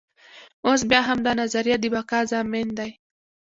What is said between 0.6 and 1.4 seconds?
اوس بیا همدا